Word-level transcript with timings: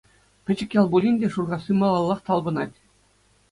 Пӗчӗк 0.43 0.71
ял 0.79 0.87
пулин 0.91 1.15
те 1.19 1.27
Шуркасси 1.33 1.73
малаллах 1.79 2.19
талпӑнать… 2.25 2.77